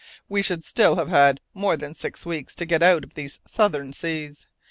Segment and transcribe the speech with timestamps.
[0.27, 3.93] We should still have had more than six weeks to get out of these southern
[3.93, 4.47] seas.